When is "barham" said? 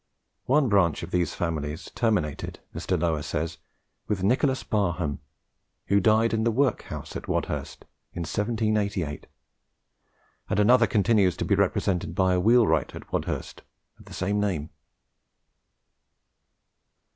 4.63-5.19